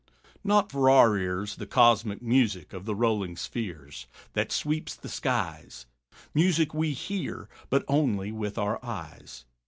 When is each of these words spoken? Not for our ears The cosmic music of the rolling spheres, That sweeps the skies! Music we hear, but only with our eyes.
Not 0.43 0.71
for 0.71 0.89
our 0.89 1.15
ears 1.15 1.57
The 1.57 1.67
cosmic 1.67 2.23
music 2.23 2.73
of 2.73 2.85
the 2.85 2.95
rolling 2.95 3.37
spheres, 3.37 4.07
That 4.33 4.51
sweeps 4.51 4.95
the 4.95 5.09
skies! 5.09 5.85
Music 6.33 6.73
we 6.73 6.93
hear, 6.93 7.47
but 7.69 7.85
only 7.87 8.31
with 8.31 8.57
our 8.57 8.83
eyes. 8.83 9.45